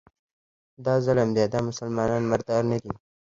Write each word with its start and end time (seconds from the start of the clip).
دا 0.85 0.93
ظلم 1.05 1.29
دی، 1.35 1.45
دا 1.53 1.59
مسلمانان 1.69 2.23
مردار 2.31 2.63
نه 2.71 2.77
دي 2.83 2.91